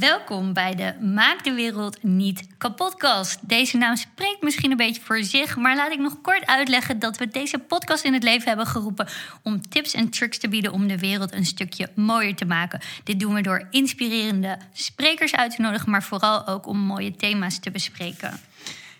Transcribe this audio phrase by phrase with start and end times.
[0.00, 3.48] Welkom bij de Maak de Wereld Niet Kapotcast.
[3.48, 7.18] Deze naam spreekt misschien een beetje voor zich, maar laat ik nog kort uitleggen dat
[7.18, 9.08] we deze podcast in het leven hebben geroepen
[9.42, 12.80] om tips en tricks te bieden om de wereld een stukje mooier te maken.
[13.04, 17.58] Dit doen we door inspirerende sprekers uit te nodigen, maar vooral ook om mooie thema's
[17.58, 18.40] te bespreken.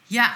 [0.07, 0.33] Ja,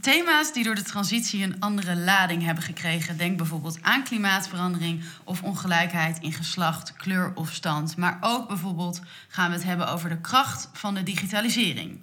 [0.00, 3.16] thema's die door de transitie een andere lading hebben gekregen.
[3.16, 7.96] Denk bijvoorbeeld aan klimaatverandering of ongelijkheid in geslacht, kleur of stand.
[7.96, 12.00] Maar ook bijvoorbeeld gaan we het hebben over de kracht van de digitalisering.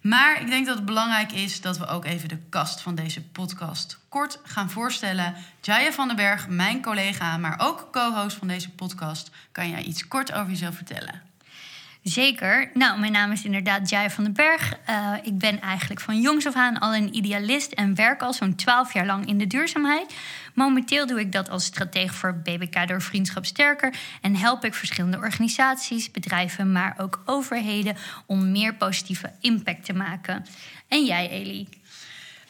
[0.00, 3.22] Maar ik denk dat het belangrijk is dat we ook even de kast van deze
[3.22, 5.34] podcast kort gaan voorstellen.
[5.60, 10.08] Jaya van den Berg, mijn collega, maar ook co-host van deze podcast, kan jij iets
[10.08, 11.22] kort over jezelf vertellen?
[12.08, 12.70] Zeker.
[12.74, 14.72] Nou, mijn naam is inderdaad Jai van den Berg.
[14.90, 18.54] Uh, ik ben eigenlijk van jongs af aan al een idealist en werk al zo'n
[18.54, 20.14] twaalf jaar lang in de duurzaamheid.
[20.54, 25.16] Momenteel doe ik dat als stratege voor BBK door Vriendschap Sterker en help ik verschillende
[25.16, 30.44] organisaties, bedrijven, maar ook overheden om meer positieve impact te maken.
[30.88, 31.68] En jij, Elie?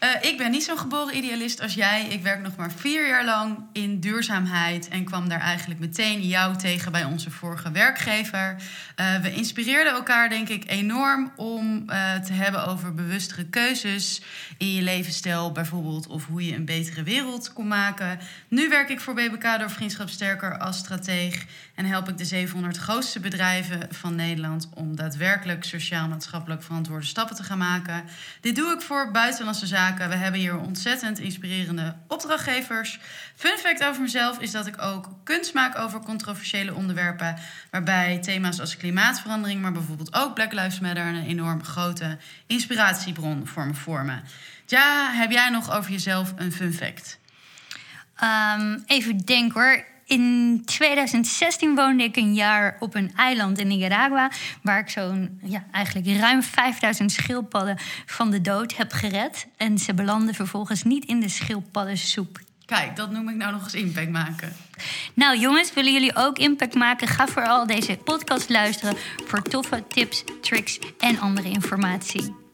[0.00, 2.06] Uh, ik ben niet zo'n geboren idealist als jij.
[2.06, 6.56] Ik werk nog maar vier jaar lang in duurzaamheid en kwam daar eigenlijk meteen jou
[6.56, 8.56] tegen bij onze vorige werkgever.
[9.00, 14.22] Uh, we inspireerden elkaar, denk ik, enorm om uh, te hebben over bewustere keuzes
[14.58, 18.18] in je levensstijl, bijvoorbeeld, of hoe je een betere wereld kon maken.
[18.48, 22.76] Nu werk ik voor BBK door Vriendschap Sterker als strateeg en help ik de 700
[22.76, 28.04] grootste bedrijven van Nederland om daadwerkelijk sociaal-maatschappelijk verantwoorde stappen te gaan maken.
[28.40, 32.98] Dit doe ik voor buitenlandse zaken we hebben hier ontzettend inspirerende opdrachtgevers.
[33.36, 37.36] Fun fact over mezelf is dat ik ook kunst maak over controversiële onderwerpen.
[37.70, 41.06] Waarbij thema's als klimaatverandering, maar bijvoorbeeld ook Black Lives Matter...
[41.06, 44.24] een enorm grote inspiratiebron voor me vormen.
[44.66, 47.18] Ja, heb jij nog over jezelf een fun fact?
[48.22, 49.84] Um, even denken hoor.
[50.06, 54.30] In 2016 woonde ik een jaar op een eiland in Nicaragua,
[54.62, 59.46] waar ik zo'n ja, eigenlijk ruim 5000 schildpadden van de dood heb gered.
[59.56, 62.40] En ze belanden vervolgens niet in de schildpaddensoep.
[62.64, 64.56] Kijk, dat noem ik nou nog eens impact maken.
[65.14, 67.08] Nou jongens, willen jullie ook impact maken?
[67.08, 68.96] Ga vooral deze podcast luisteren
[69.26, 72.45] voor toffe tips, tricks en andere informatie.